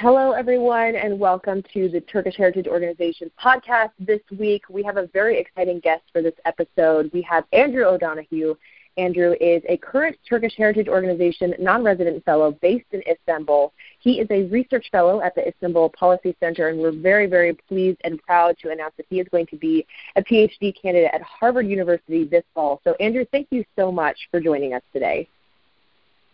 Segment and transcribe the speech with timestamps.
[0.00, 3.90] Hello, everyone, and welcome to the Turkish Heritage Organization podcast.
[3.98, 7.10] This week, we have a very exciting guest for this episode.
[7.12, 8.54] We have Andrew O'Donohue.
[8.96, 13.72] Andrew is a current Turkish Heritage Organization non resident fellow based in Istanbul.
[13.98, 17.98] He is a research fellow at the Istanbul Policy Center, and we're very, very pleased
[18.04, 19.84] and proud to announce that he is going to be
[20.14, 22.80] a PhD candidate at Harvard University this fall.
[22.84, 25.28] So, Andrew, thank you so much for joining us today.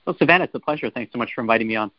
[0.04, 0.90] Well, Savannah, it's a pleasure.
[0.90, 1.90] Thanks so much for inviting me on.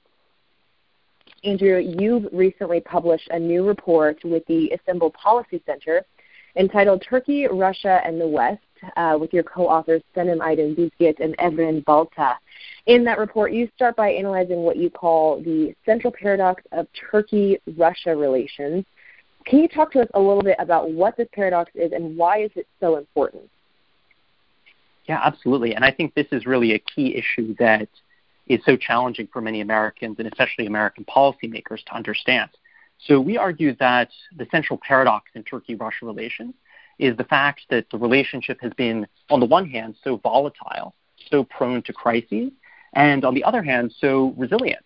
[1.46, 6.04] Andrew, you've recently published a new report with the Istanbul Policy Center
[6.58, 8.62] entitled Turkey, Russia, and the West
[8.96, 12.38] uh, with your co-authors Senem Aydin Düzgit and Evren Balta.
[12.88, 18.16] In that report, you start by analyzing what you call the central paradox of Turkey-Russia
[18.16, 18.86] relations.
[19.46, 22.44] Can you talk to us a little bit about what this paradox is and why
[22.44, 23.44] is it so important?
[25.08, 25.76] Yeah, absolutely.
[25.76, 27.88] And I think this is really a key issue that
[28.48, 32.50] is so challenging for many Americans and especially American policymakers to understand.
[33.00, 36.54] So we argue that the central paradox in Turkey-Russia relations
[36.98, 40.96] is the fact that the relationship has been, on the one hand, so volatile,
[41.30, 42.52] so prone to crises,
[42.94, 44.86] and on the other hand, so resilient.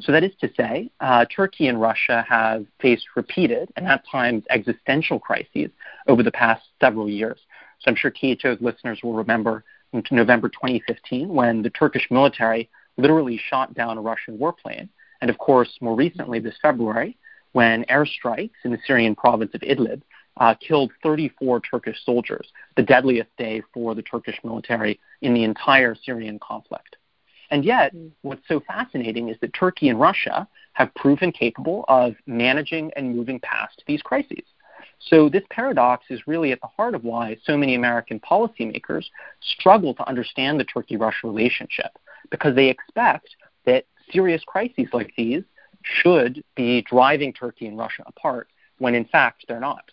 [0.00, 4.44] So that is to say, uh, Turkey and Russia have faced repeated and at times
[4.48, 5.70] existential crises
[6.06, 7.38] over the past several years.
[7.80, 9.64] So I'm sure THO's listeners will remember
[10.10, 14.88] November 2015 when the Turkish military literally shot down a Russian warplane.
[15.20, 17.16] And of course, more recently this February,
[17.52, 20.02] when airstrikes in the Syrian province of Idlib
[20.36, 25.94] uh, killed 34 Turkish soldiers, the deadliest day for the Turkish military in the entire
[25.94, 26.96] Syrian conflict.
[27.50, 32.92] And yet, what's so fascinating is that Turkey and Russia have proven capable of managing
[32.94, 34.44] and moving past these crises.
[35.00, 39.06] So, this paradox is really at the heart of why so many American policymakers
[39.40, 41.90] struggle to understand the Turkey Russia relationship
[42.30, 43.28] because they expect
[43.66, 45.42] that serious crises like these
[45.82, 49.84] should be driving Turkey and Russia apart when in fact they're not.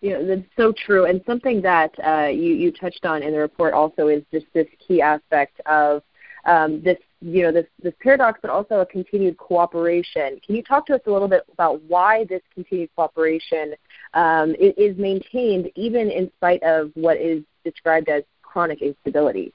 [0.00, 1.04] Yeah, that's so true.
[1.06, 4.66] And something that uh, you, you touched on in the report also is just this
[4.86, 6.02] key aspect of
[6.44, 10.40] um, this, you know, this, this paradox, but also a continued cooperation.
[10.44, 13.74] Can you talk to us a little bit about why this continued cooperation
[14.14, 19.52] um, is, is maintained even in spite of what is described as chronic instability?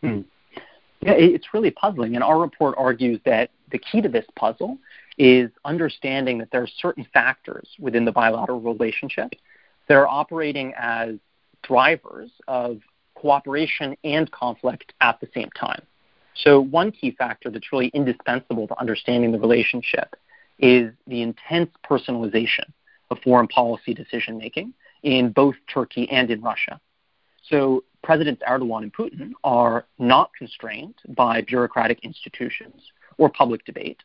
[0.00, 0.20] Hmm.
[1.00, 2.14] Yeah, it's really puzzling.
[2.14, 4.78] And our report argues that the key to this puzzle
[5.16, 9.32] is understanding that there are certain factors within the bilateral relationship
[9.88, 11.14] that are operating as
[11.62, 12.80] drivers of
[13.14, 15.82] cooperation and conflict at the same time.
[16.34, 20.16] So, one key factor that's really indispensable to understanding the relationship
[20.58, 22.64] is the intense personalization
[23.10, 24.72] of foreign policy decision making
[25.02, 26.80] in both Turkey and in Russia.
[27.48, 32.82] So, Presidents Erdogan and Putin are not constrained by bureaucratic institutions
[33.18, 34.02] or public debate.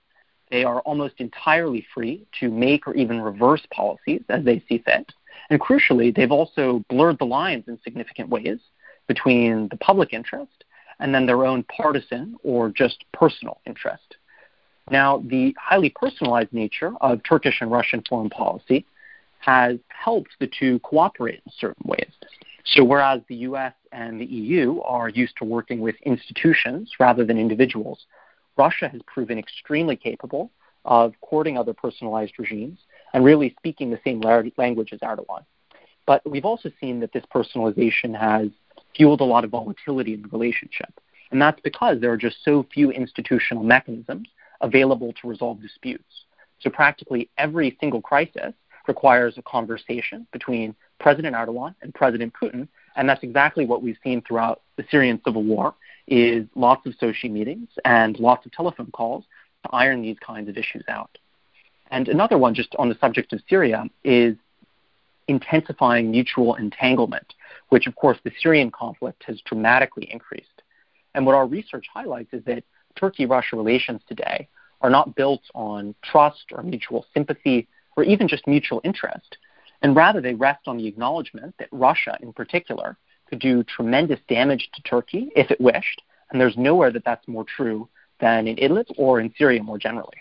[0.52, 5.12] They are almost entirely free to make or even reverse policies as they see fit.
[5.50, 8.60] And crucially, they've also blurred the lines in significant ways
[9.08, 10.64] between the public interest
[11.00, 14.18] and then their own partisan or just personal interest.
[14.92, 18.86] Now, the highly personalized nature of Turkish and Russian foreign policy
[19.40, 22.12] has helped the two cooperate in certain ways.
[22.66, 27.38] So, whereas the US and the EU are used to working with institutions rather than
[27.38, 28.06] individuals,
[28.58, 30.52] Russia has proven extremely capable
[30.84, 32.80] of courting other personalized regimes
[33.14, 34.22] and really speaking the same
[34.58, 35.46] language as Erdogan.
[36.06, 38.50] But we've also seen that this personalization has
[38.96, 40.94] fueled a lot of volatility in the relationship.
[41.32, 44.28] And that's because there are just so few institutional mechanisms
[44.62, 46.26] available to resolve disputes.
[46.60, 48.54] So practically every single crisis
[48.88, 54.22] requires a conversation between President Erdogan and President Putin, and that's exactly what we've seen
[54.22, 55.74] throughout the Syrian civil war
[56.08, 59.26] is lots of Sochi meetings and lots of telephone calls
[59.64, 61.18] to iron these kinds of issues out.
[61.92, 64.36] And another one, just on the subject of Syria, is
[65.28, 67.34] intensifying mutual entanglement,
[67.70, 70.62] which, of course, the Syrian conflict has dramatically increased.
[71.14, 72.64] And what our research highlights is that
[72.96, 74.48] Turkey Russia relations today
[74.82, 79.38] are not built on trust or mutual sympathy or even just mutual interest,
[79.82, 82.98] and rather they rest on the acknowledgement that Russia, in particular,
[83.30, 86.02] could do tremendous damage to Turkey if it wished,
[86.32, 87.88] and there's nowhere that that's more true
[88.20, 90.18] than in Idlib or in Syria more generally.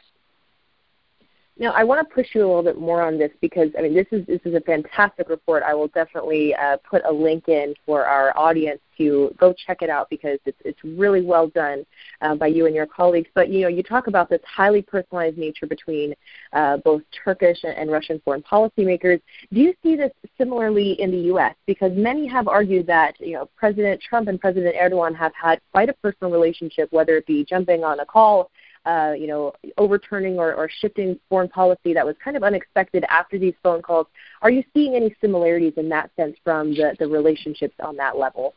[1.56, 3.94] Now, I want to push you a little bit more on this because I mean
[3.94, 5.62] this is this is a fantastic report.
[5.62, 9.88] I will definitely uh, put a link in for our audience to go check it
[9.88, 11.86] out because it's it's really well done
[12.22, 13.28] uh, by you and your colleagues.
[13.36, 16.14] But you know, you talk about this highly personalized nature between
[16.52, 19.20] uh, both Turkish and Russian foreign policymakers.
[19.52, 21.54] Do you see this similarly in the U.S.
[21.66, 25.88] Because many have argued that you know President Trump and President Erdogan have had quite
[25.88, 28.50] a personal relationship, whether it be jumping on a call
[28.86, 33.38] uh, you know, overturning or, or shifting foreign policy that was kind of unexpected after
[33.38, 34.06] these phone calls.
[34.42, 38.54] Are you seeing any similarities in that sense from the, the relationships on that level?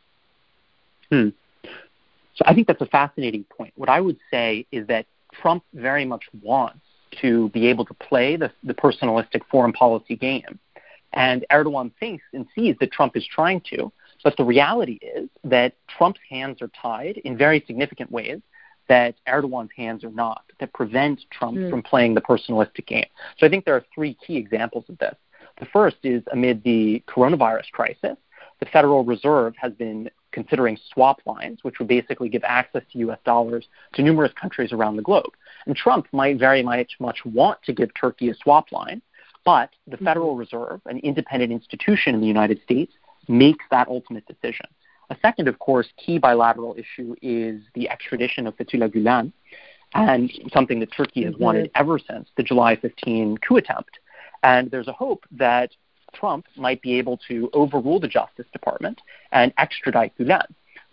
[1.12, 1.30] Hmm.
[2.36, 3.74] So I think that's a fascinating point.
[3.76, 6.80] What I would say is that Trump very much wants
[7.22, 10.60] to be able to play the, the personalistic foreign policy game.
[11.14, 13.92] And Erdogan thinks and sees that Trump is trying to.
[14.24, 18.42] But the reality is that Trump's hands are tied in very significant ways
[18.90, 21.70] that Erdogan's hands are not, that prevent Trump mm.
[21.70, 23.08] from playing the personalistic game.
[23.38, 25.16] So I think there are three key examples of this.
[25.60, 28.18] The first is amid the coronavirus crisis,
[28.60, 33.20] the Federal Reserve has been considering swap lines, which would basically give access to U.S.
[33.24, 35.32] dollars to numerous countries around the globe.
[35.66, 39.02] And Trump might very much, much want to give Turkey a swap line,
[39.46, 40.06] but the mm-hmm.
[40.06, 42.94] Federal Reserve, an independent institution in the United States,
[43.28, 44.66] makes that ultimate decision.
[45.10, 49.32] A second, of course, key bilateral issue is the extradition of Fethullah Gulen,
[49.94, 51.44] and something that Turkey has mm-hmm.
[51.44, 54.00] wanted ever since the July 15 coup attempt.
[54.44, 55.72] And there's a hope that
[56.14, 59.02] Trump might be able to overrule the Justice Department
[59.32, 60.46] and extradite Gulen.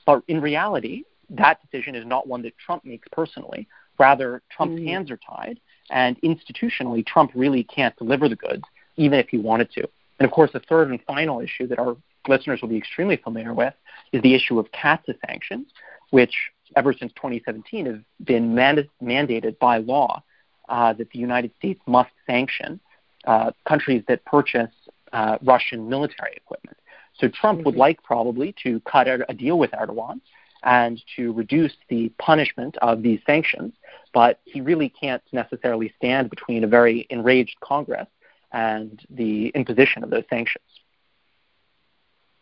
[0.07, 3.67] But in reality, that decision is not one that Trump makes personally.
[3.99, 4.87] Rather, Trump's mm.
[4.87, 8.65] hands are tied, and institutionally, Trump really can't deliver the goods,
[8.97, 9.89] even if he wanted to.
[10.19, 11.97] And of course, the third and final issue that our
[12.29, 13.75] listeners will be extremely familiar with
[14.13, 15.69] is the issue of CAATSA sanctions,
[16.11, 16.35] which
[16.77, 20.23] ever since 2017 have been mand- mandated by law
[20.69, 22.81] uh, that the United States must sanction
[23.27, 24.71] uh, countries that purchase
[25.13, 26.77] uh, Russian military equipment.
[27.15, 27.67] So Trump mm-hmm.
[27.67, 30.21] would like probably to cut a deal with Erdogan
[30.65, 33.75] and to reduce the punishment of these sanctions,
[34.13, 38.09] but he really can't necessarily stand between a very enraged Congress
[38.53, 40.65] and the imposition of those sanctions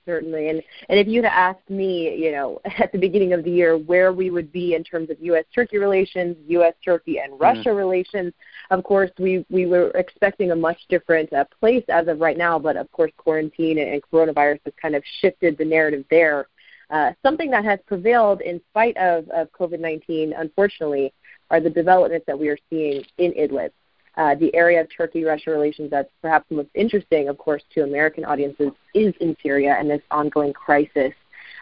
[0.04, 0.48] certainly.
[0.48, 4.12] And and if you'd asked me, you know, at the beginning of the year where
[4.12, 5.44] we would be in terms of U.S.
[5.54, 6.74] Turkey relations, U.S.
[6.84, 7.42] Turkey and mm-hmm.
[7.42, 7.76] Russia mm.
[7.76, 8.32] relations,
[8.70, 12.58] of course we we were expecting a much different uh, place as of right now.
[12.58, 16.46] But of course, quarantine and, and coronavirus has kind of shifted the narrative there.
[16.90, 21.10] Uh, something that has prevailed in spite of, of COVID-19, unfortunately,
[21.50, 23.70] are the developments that we are seeing in Idlib.
[24.16, 28.70] Uh, the area of Turkey-Russia relations that's perhaps most interesting, of course, to American audiences
[28.94, 31.12] is in Syria and this ongoing crisis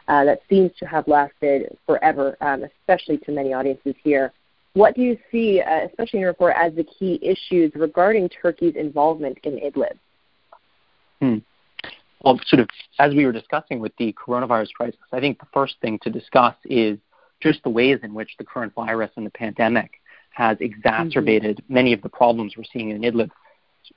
[0.09, 4.33] uh, that seems to have lasted forever, um, especially to many audiences here.
[4.73, 8.75] What do you see, uh, especially in your report, as the key issues regarding Turkey's
[8.75, 9.97] involvement in Idlib?
[11.21, 11.39] Hmm.
[12.23, 12.69] Well, sort of
[12.99, 16.55] as we were discussing with the coronavirus crisis, I think the first thing to discuss
[16.65, 16.99] is
[17.41, 20.00] just the ways in which the coronavirus and the pandemic
[20.31, 21.75] has exacerbated mm-hmm.
[21.75, 23.31] many of the problems we're seeing in Idlib.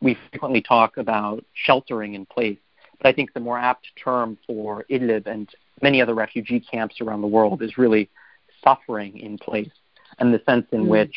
[0.01, 2.57] We frequently talk about sheltering in place,
[2.97, 5.49] but I think the more apt term for Idlib and
[5.81, 8.09] many other refugee camps around the world is really
[8.63, 9.71] suffering in place,
[10.19, 10.89] and the sense in mm-hmm.
[10.89, 11.15] which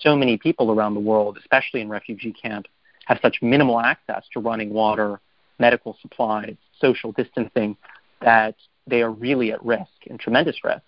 [0.00, 2.68] so many people around the world, especially in refugee camps,
[3.06, 5.20] have such minimal access to running water,
[5.58, 7.76] medical supplies, social distancing,
[8.20, 8.56] that
[8.86, 10.82] they are really at risk and tremendous risk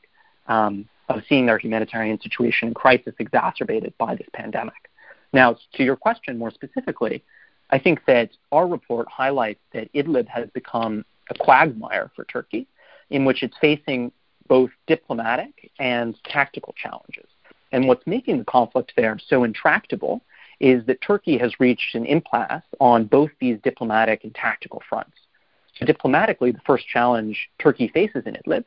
[0.49, 4.91] um, of seeing their humanitarian situation in crisis exacerbated by this pandemic.
[5.33, 7.23] Now, to your question more specifically,
[7.71, 12.67] I think that our report highlights that Idlib has become a quagmire for Turkey,
[13.11, 14.13] in which it's facing
[14.49, 17.27] both diplomatic and tactical challenges.
[17.73, 20.23] And what's making the conflict there so intractable
[20.61, 25.17] is that Turkey has reached an impasse on both these diplomatic and tactical fronts.
[25.79, 28.65] So, diplomatically, the first challenge Turkey faces in Idlib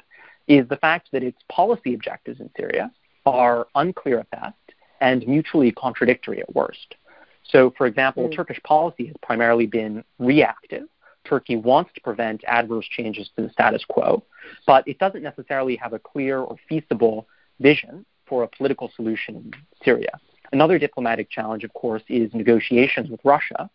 [0.49, 2.91] is the fact that its policy objectives in Syria
[3.25, 4.55] are unclear at best
[4.99, 6.95] and mutually contradictory at worst.
[7.43, 8.35] So, for example, mm.
[8.35, 10.83] Turkish policy has primarily been reactive.
[11.23, 14.23] Turkey wants to prevent adverse changes to the status quo,
[14.65, 17.27] but it doesn't necessarily have a clear or feasible
[17.59, 19.53] vision for a political solution in
[19.83, 20.19] Syria.
[20.51, 23.69] Another diplomatic challenge, of course, is negotiations with Russia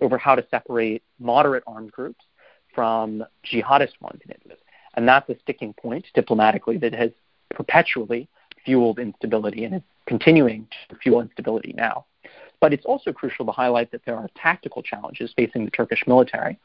[0.00, 2.24] over how to separate moderate armed groups
[2.74, 4.58] from jihadist ones in Idlib.
[4.94, 7.10] And that's a sticking point diplomatically that has
[7.50, 8.28] perpetually
[8.64, 12.04] fueled instability and is continuing to fuel instability now.
[12.60, 16.58] But it's also crucial to highlight that there are tactical challenges facing the Turkish military.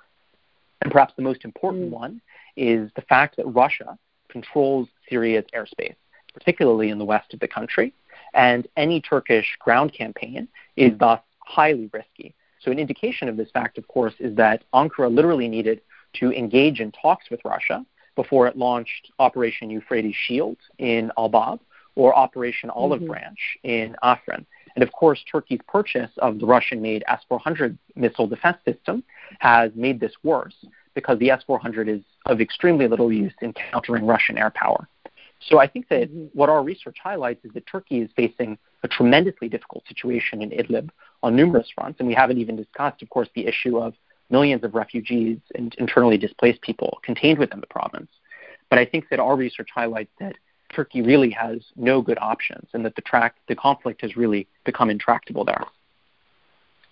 [0.82, 1.91] And perhaps the most important mm.
[1.91, 2.22] one
[2.58, 3.98] is the fact that Russia
[4.29, 5.96] controls Syria's airspace,
[6.34, 7.94] particularly in the west of the country.
[8.34, 12.36] And any Turkish ground campaign is thus highly risky.
[12.60, 15.82] So, an indication of this fact, of course, is that Ankara literally needed
[16.13, 21.60] to engage in talks with Russia before it launched Operation Euphrates Shield in Al Bab
[21.95, 23.12] or Operation Olive mm-hmm.
[23.12, 24.45] Branch in Afrin.
[24.75, 29.03] And of course, Turkey's purchase of the Russian made S 400 missile defense system
[29.39, 34.05] has made this worse because the S 400 is of extremely little use in countering
[34.05, 34.88] Russian air power.
[35.41, 36.38] So I think that mm-hmm.
[36.38, 40.89] what our research highlights is that Turkey is facing a tremendously difficult situation in Idlib
[41.24, 43.93] on numerous fronts, and we haven't even discussed, of course, the issue of
[44.29, 48.10] millions of refugees and internally displaced people contained within the province.
[48.70, 50.36] But I think that our research highlights that
[50.74, 54.89] Turkey really has no good options and that the track the conflict has really become
[54.89, 55.63] intractable there.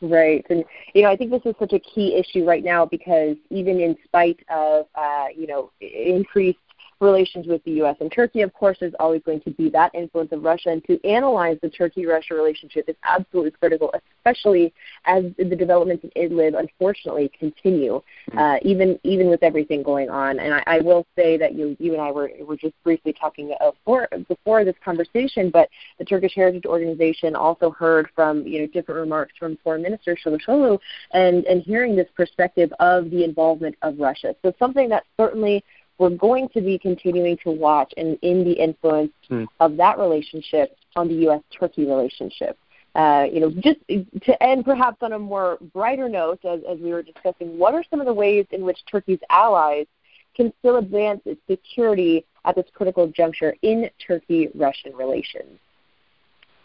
[0.02, 0.64] Right, and
[0.94, 3.96] you know I think this is such a key issue right now because even in
[4.04, 6.60] spite of uh, you know increased
[7.00, 7.98] relations with the U.S.
[8.00, 10.70] and Turkey, of course, there's always going to be that influence of Russia.
[10.70, 14.74] And to analyze the Turkey-Russia relationship is absolutely critical, especially
[15.06, 18.38] as the developments in Idlib, unfortunately, continue, mm-hmm.
[18.38, 20.40] uh, even even with everything going on.
[20.40, 23.54] And I, I will say that you you and I were were just briefly talking
[23.60, 25.70] uh, before before this conversation, but
[26.00, 30.80] the Turkish Heritage Organization also heard from you know different remarks from Foreign Minister Çavuşoğlu
[31.12, 34.36] and and hearing this perspective of the involvement of Russia.
[34.42, 35.64] So something that certainly
[35.98, 39.46] we're going to be continuing to watch and in the influence mm.
[39.60, 41.42] of that relationship on the U.S.
[41.58, 42.58] Turkey relationship.
[42.96, 43.80] Uh, you know, just
[44.24, 47.84] to end perhaps on a more brighter note, as, as we were discussing, what are
[47.90, 49.88] some of the ways in which Turkey's allies
[50.36, 55.60] can still advance its security at this critical juncture in Turkey-Russian relations?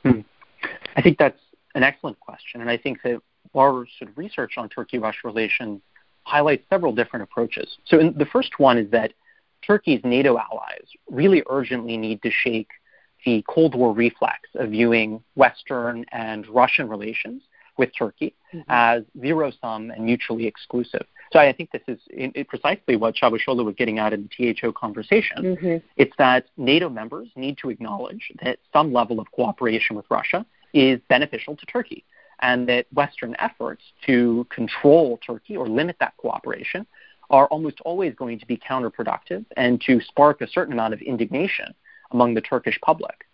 [0.02, 0.20] Hmm.
[0.96, 1.40] I think that's
[1.74, 3.20] an excellent question, and I think that
[3.56, 5.80] our sort of research on Turkey-Russia relations
[6.28, 7.78] highlights several different approaches.
[7.86, 9.12] So in, the first one is that
[9.66, 12.68] Turkey's NATO allies really urgently need to shake
[13.24, 17.42] the Cold War reflex of viewing Western and Russian relations
[17.76, 18.60] with Turkey mm-hmm.
[18.68, 21.06] as zero sum and mutually exclusive.
[21.32, 24.54] So I think this is in, in precisely what Çavuşoğlu was getting at in the
[24.54, 25.38] THO conversation.
[25.42, 25.76] Mm-hmm.
[25.96, 31.00] It's that NATO members need to acknowledge that some level of cooperation with Russia is
[31.08, 32.04] beneficial to Turkey
[32.40, 36.86] and that Western efforts to control Turkey or limit that cooperation
[37.30, 41.74] are almost always going to be counterproductive and to spark a certain amount of indignation
[42.10, 43.26] among the Turkish public.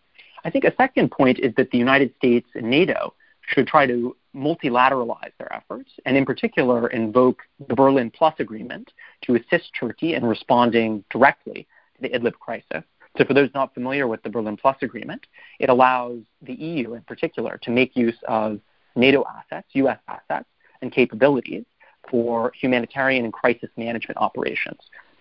[0.44, 3.14] I think a second point is that the United States and NATO
[3.46, 8.92] should try to multilateralize their efforts, and in particular invoke the Berlin Plus agreement
[9.22, 12.82] to assist Turkey in responding directly to the Idlib crisis.
[13.16, 15.26] So, for those not familiar with the Berlin Plus agreement,
[15.60, 18.60] it allows the EU in particular to make use of
[18.96, 19.98] NATO assets, U.S.
[20.08, 20.48] assets,
[20.82, 21.64] and capabilities
[22.10, 24.80] for humanitarian and crisis management operations.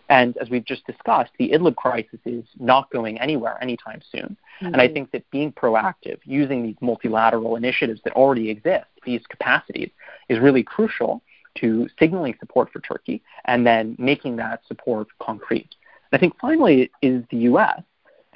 [0.09, 4.21] And as we've just discussed, the Idlib crisis is not going anywhere anytime soon.
[4.61, 4.65] Mm-hmm.
[4.65, 4.93] And I mm-hmm.
[4.93, 9.89] think that being proactive, using these multilateral initiatives that already exist, these capacities,
[10.29, 11.21] is really crucial
[11.55, 15.69] to signaling support for Turkey and then making that support concrete.
[16.11, 17.81] I think finally is the U.S.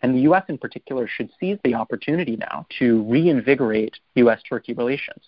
[0.01, 0.44] And the U.S.
[0.48, 4.42] in particular should seize the opportunity now to reinvigorate U.S.
[4.48, 5.22] Turkey relations.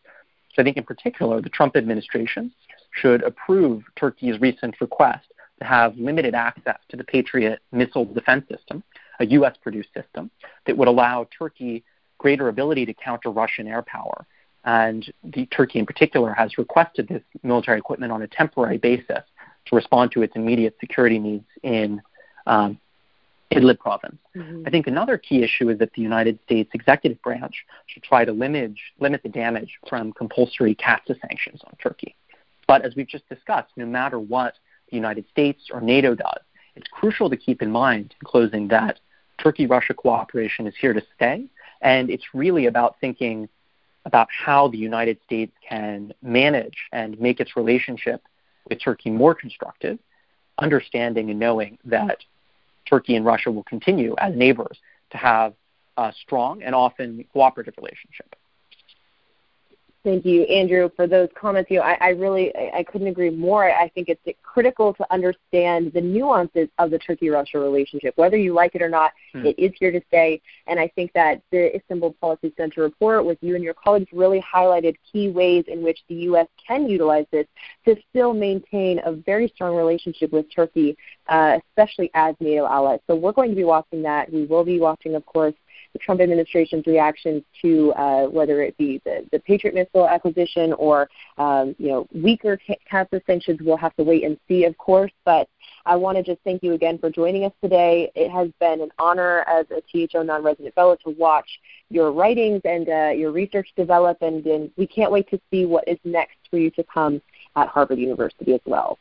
[0.53, 2.51] So I think in particular, the Trump administration
[2.91, 5.25] should approve Turkey's recent request
[5.59, 8.83] to have limited access to the Patriot missile defense system,
[9.19, 9.55] a U.S.
[9.61, 10.31] produced system
[10.65, 11.83] that would allow Turkey
[12.17, 14.25] greater ability to counter Russian air power.
[14.65, 19.23] And the, Turkey in particular has requested this military equipment on a temporary basis
[19.65, 22.01] to respond to its immediate security needs in
[22.45, 22.79] um,
[23.51, 24.18] Idlib province.
[24.36, 24.63] Mm-hmm.
[24.68, 28.32] I think another key issue is that the United States executive branch should try to
[28.32, 32.15] limit, limit the damage from compulsory CAATSA sanctions on Turkey.
[32.68, 34.53] But as we've just discussed, no matter what
[34.89, 36.41] the United States or NATO does,
[36.75, 39.00] it's crucial to keep in mind in closing that
[39.39, 41.46] Turkey Russia cooperation is here to stay.
[41.82, 43.50] And it's really about thinking
[44.06, 48.22] about how the United States can manage and make its relationship
[48.70, 49.98] with Turkey more constructive,
[50.60, 52.20] understanding and knowing that
[52.89, 54.77] Turkey and Russia will continue as neighbors
[55.12, 55.53] to have
[55.98, 58.36] a strong and often cooperative relationship.
[60.01, 61.70] Thank you, Andrew, for those comments.
[61.70, 63.70] You know, I, I really I couldn't agree more.
[63.70, 68.13] I think it's critical to understand the nuances of the Turkey-Russia relationship.
[68.15, 69.46] Whether you like it or not, hmm.
[69.46, 70.41] it is here to stay.
[70.68, 74.41] And I think that the Istanbul Policy Center report with you and your colleagues really
[74.41, 76.48] highlighted key ways in which the U.S.
[76.65, 77.48] can utilize this
[77.84, 83.01] to still maintain a very strong relationship with Turkey, uh, especially as NATO allies.
[83.06, 84.32] So we're going to be watching that.
[84.32, 85.56] We will be watching, of course,
[85.93, 91.10] the Trump administration's reactions to uh, whether it be the, the Patriot missile acquisition or
[91.38, 92.60] um, you know weaker
[92.91, 93.60] CAATSA sanctions.
[93.62, 95.12] We'll have to wait and see, of course.
[95.25, 95.48] But
[95.86, 98.12] I want to just thank you again for joining us today.
[98.15, 101.48] It has been an honor as a THO non-resident fellow to watch
[101.89, 105.88] your writings and uh, your research develop, and, and we can't wait to see what
[105.88, 107.22] is next for you to come
[107.55, 108.98] at Harvard University as well.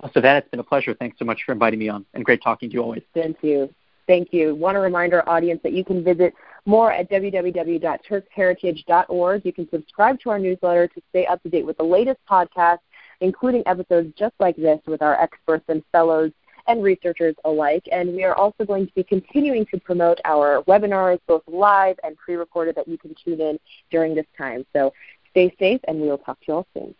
[0.00, 0.94] Well, Savannah, it's been a pleasure.
[0.94, 3.02] Thanks so much for inviting me on, and great talking to you always.
[3.14, 3.72] Thank you.
[4.08, 4.56] Thank you.
[4.56, 6.32] Want to remind our audience that you can visit
[6.64, 9.44] more at www.turkheritage.org.
[9.44, 12.78] You can subscribe to our newsletter to stay up to date with the latest podcasts,
[13.20, 16.32] including episodes just like this with our experts and fellows
[16.68, 17.86] and researchers alike.
[17.92, 22.16] And we are also going to be continuing to promote our webinars, both live and
[22.16, 23.60] pre recorded, that you can tune in
[23.90, 24.64] during this time.
[24.72, 24.94] So
[25.32, 26.94] stay safe, and we will talk to you all soon.